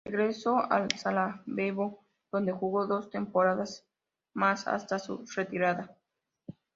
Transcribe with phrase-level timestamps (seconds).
[0.03, 3.85] Regresó al Sarajevo donde jugó dos temporadas
[4.33, 5.95] más hasta su retirada.